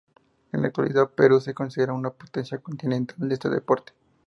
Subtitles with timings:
[0.51, 3.93] En la actualidad, Perú es considerada una potencia continental de este deporte.